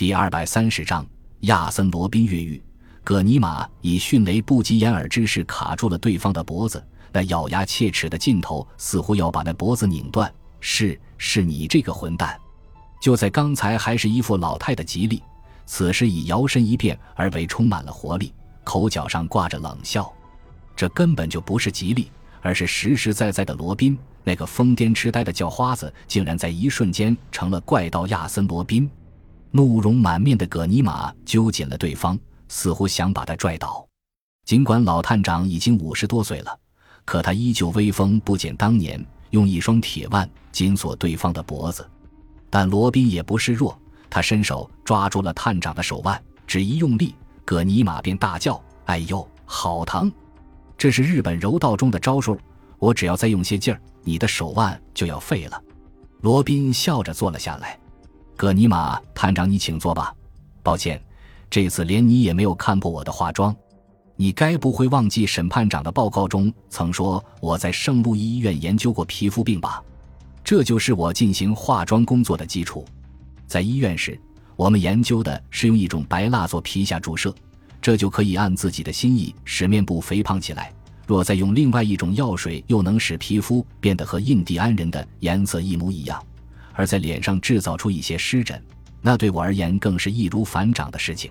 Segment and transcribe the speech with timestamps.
[0.00, 1.04] 第二百三十章
[1.40, 2.58] 亚森·罗宾越狱。
[3.04, 10.32] 葛尼玛以迅雷不及掩耳之势卡住了对方的脖子，那咬牙切齿的劲头似乎要把那脖子拧断。
[10.58, 12.34] 是，是你这个混蛋！
[12.98, 15.22] 就在刚才还是一副老态的吉利，
[15.66, 18.32] 此时已摇身一变而为充满了活力，
[18.64, 20.10] 口角上挂着冷笑。
[20.74, 22.10] 这根本就不是吉利，
[22.40, 23.98] 而是实实在在的罗宾。
[24.24, 28.90] 那个疯癫痴呆的叫花子，竟然在一瞬间成了怪盗亚森·罗宾。
[29.50, 32.18] 怒容满面的葛尼玛揪紧了对方。
[32.52, 33.86] 似乎想把他拽倒，
[34.44, 36.58] 尽管老探长已经五十多岁了，
[37.04, 41.88] 可他依旧威风不减当年，用一双铁腕紧锁对方的脖子。
[42.50, 47.14] 但罗宾也不示弱，他伸手抓住了探长的手腕，只一用力，
[47.44, 50.12] 葛尼玛便大叫：“哎呦，好疼！”
[50.76, 52.36] 这是日本柔道中的招数，
[52.80, 55.62] 我只要再用些劲儿，你的手腕就要废了。
[56.22, 57.78] 罗宾笑着坐了下来。
[58.40, 60.14] 葛尼玛探长，你请坐吧。
[60.62, 60.98] 抱歉。
[61.50, 63.54] 这次连你也没有看破我的化妆，
[64.16, 69.82] 你该不会忘记审判长的报告中曾说我在圣路易医院研究过皮肤病吧？
[70.42, 72.82] 这就是我进行化妆工作的基础。
[73.46, 74.18] 在医院时，
[74.56, 77.34] 我们研究的是用一种白蜡做皮下注射，
[77.78, 80.72] 这就可以按自己的心意使面部肥胖起来。
[81.06, 86.24] 若再用另外一种药水，又能使皮肤变得和印第安人的颜色一模一样，
[86.80, 88.58] 而在脸上制造出一些湿疹。
[89.02, 91.30] 那对我而言更是易如反掌的事情。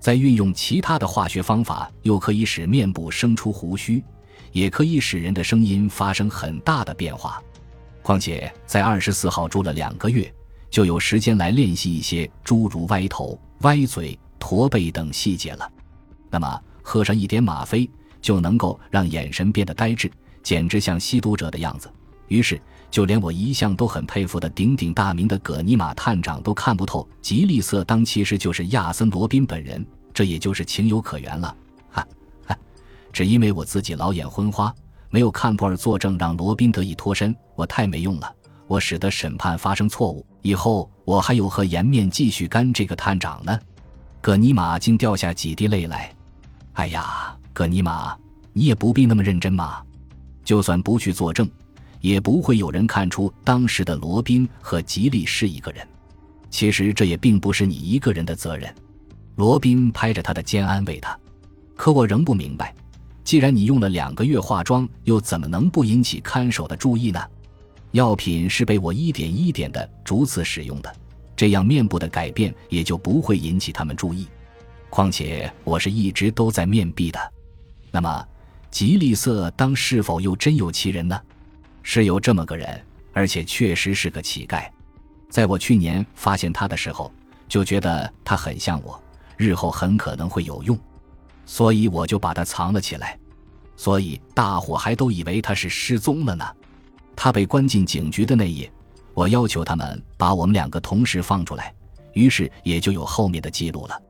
[0.00, 4.02] 再运用其他的化学方法，又可以使面部生出胡须，
[4.50, 7.40] 也可以使人的声音发生很大的变化。
[8.02, 10.28] 况且在二十四号住了两个月，
[10.68, 15.70] 就有时间来练习一些诸如歪头、歪嘴、驼背等细节了。
[16.28, 17.88] 那么喝上一点吗啡，
[18.20, 20.10] 就能够让眼神变得呆滞，
[20.42, 21.88] 简直像吸毒者的样子。
[22.26, 22.60] 于是。
[22.92, 31.56] 就连我一向都很佩服的鼎鼎大名的葛尼玛探长都看不透吉利瑟当其实就是亚森罗宾本人，这也就是情有可原了。
[31.90, 32.06] 哈，
[32.46, 32.54] 哈，
[33.10, 34.72] 只因为我自己老眼昏花，
[35.08, 38.30] 没有看破尔作证，让罗宾得以脱身，我太没用了，
[38.66, 40.24] 我使得审判发生错误。
[40.42, 43.58] 以后我还有何颜面继续干这个探长呢？
[44.20, 46.14] 葛尼玛竟掉下几滴泪来。
[46.74, 48.14] 哎呀，葛尼玛，
[48.52, 49.82] 你也不必那么认真嘛，
[50.44, 51.50] 就算不去作证。
[52.02, 55.86] 也不会有人看出当时的罗宾和吉利是一个人。
[56.50, 58.72] 其实这也并不是你一个人的责任。
[59.36, 61.18] 罗宾拍着他的肩安慰他。
[61.74, 62.74] 可我仍不明白，
[63.24, 67.20] 既然你用了两个月化妆，又怎么能不引起看守的注意呢？
[67.92, 70.94] 药品是被我一点一点的逐次使用的，
[71.34, 74.26] 这样面部的改变也就不会引起他们注意。
[74.90, 77.18] 况且我是一直都在面壁的。
[77.90, 78.26] 那么，
[78.70, 81.18] 吉利色当是否又真有其人呢？
[81.82, 82.80] 是有这么个人，
[83.12, 84.68] 而且确实是个乞丐。
[85.28, 87.12] 在我去年发现他的时候，
[87.48, 89.00] 就觉得他很像我，
[89.36, 90.78] 日后很可能会有用，
[91.46, 93.18] 所以我就把他藏了起来。
[93.76, 96.44] 所以大伙还都以为他是失踪了呢。
[97.16, 98.70] 他被关进警局的那夜，
[99.14, 101.74] 我要求他们把我们两个同时放出来，
[102.12, 104.00] 于是也就有后面的记录了。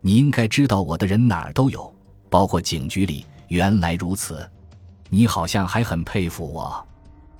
[0.00, 1.92] 你应该知道我的人哪儿都有，
[2.28, 3.24] 包括警局里。
[3.48, 4.48] 原来如此，
[5.08, 6.86] 你好像还很佩服我。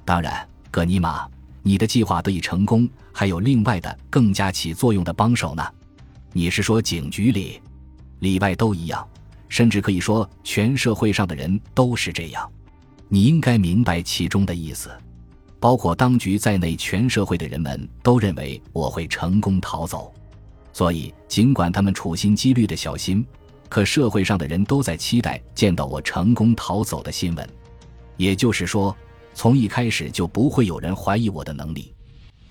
[0.04, 1.26] 当然，葛尼玛，
[1.62, 5.64] 你的计划得以成功，还有另外的更加起作用的帮手呢。
[6.32, 7.58] 你是说警局里，
[8.18, 9.06] 里外都一样，
[9.48, 12.46] 甚至可以说全社会上的人都是这样。
[13.08, 14.90] 你应该明白其中的意思，
[15.58, 20.12] 包括当局在内，全社会的人们都认为我会成功逃走。
[20.74, 23.24] 所以，尽管他们处心积虑的小心，
[23.70, 27.48] 可社会上的人都在期待见到我成功逃走的新闻。
[28.18, 28.94] 也就是说。
[29.34, 31.92] 从一开始就不会有人怀疑我的能力，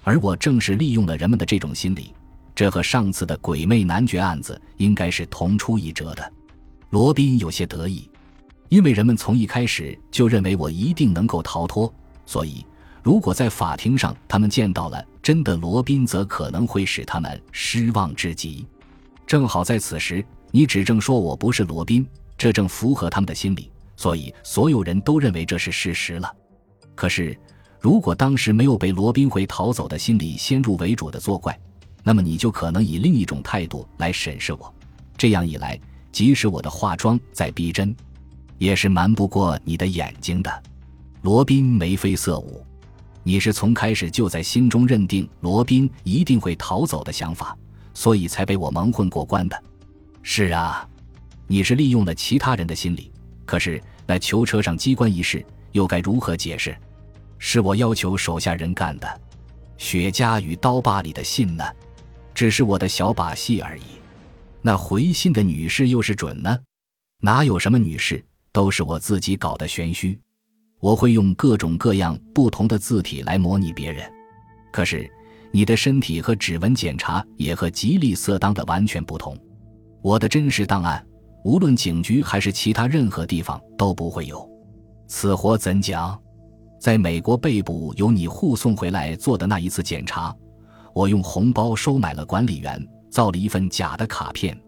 [0.04, 2.14] 而我正是利用了人们的这种心理。
[2.54, 6.34] 这和上次的鬼魅男爵案子应该是同出一辙的。
[6.92, 8.08] 罗宾有些得意，
[8.70, 11.92] 因为人们从一开始就认为我一定能够逃脱，
[12.28, 12.64] 所以
[13.02, 18.68] 如果在法庭上他们见到了真的罗宾，则可能会使他们失望至极。
[19.26, 22.06] 正好在此时，你指证说我不是罗宾，
[22.38, 26.32] 这正符合他们的心理，所以所有人都认为这是事实了。
[26.96, 27.38] 可是，
[27.80, 31.58] 如果当时没有被罗宾会逃走的心理先入为主的作怪，
[32.04, 34.74] 那么你就可能以另一种态度来审视我。
[35.18, 35.80] 这样一来，
[36.12, 37.96] 即使我的化妆再逼真，
[38.58, 40.64] 也是瞒不过你的眼睛的。
[41.24, 42.66] 罗宾眉飞色舞，
[43.24, 47.58] 你是从开始就在心中认定罗宾一定会逃走的想法，
[47.94, 49.64] 所以才被我蒙混过关的。
[50.22, 50.88] 是啊，
[51.48, 53.12] 你是利用了其他人的心理。
[53.46, 55.46] 可是那囚车上机关一事。
[55.74, 56.76] 又该如何解释？
[57.38, 59.22] 是我要求手下人干的。
[59.78, 61.64] 雪茄与刀疤里的信呢？
[62.34, 63.84] 只是我的小把戏而已。
[64.62, 66.58] 那回信的女士又是准呢？
[67.20, 70.18] 哪有什么女士，都是我自己搞的玄虚。
[70.80, 74.10] 我会用各种各样不同的字体来模拟别人。
[74.72, 75.10] 可是
[75.52, 79.38] 你的身体和指纹检查也和吉利色当的完全不同。
[80.02, 81.06] 我的真实档案，
[81.44, 84.50] 无论警局还是其他任何地方都不会有。
[85.16, 86.20] 此活怎讲？
[86.80, 90.36] 在美国被捕由你护送回来做的那一次检查，
[90.92, 94.60] 我用红包收买了管理员，造了一份假的卡片。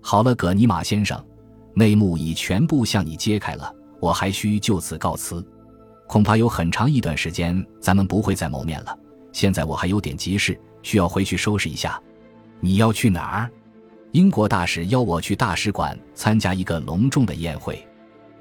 [0.00, 1.22] 好了，葛尼玛先生，
[1.74, 5.46] 内幕已全部向你揭开了，我还需就此告辞。
[6.08, 8.98] 恐怕有很长一段时间咱们不会再谋面了。
[9.30, 12.00] 现在我还有点急事，需要回去收拾一下。
[12.60, 13.50] 你要去哪儿？
[14.12, 17.86] 英国大使邀我去大使馆参加一个隆重的宴会。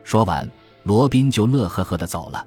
[0.05, 0.49] 说完，
[0.83, 2.45] 罗宾就乐呵呵的走了。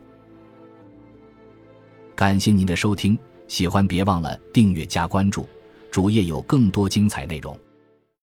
[2.15, 5.49] 感谢您的收听，喜欢别忘了订阅加关注，
[5.91, 7.59] 主页有更多精彩内容。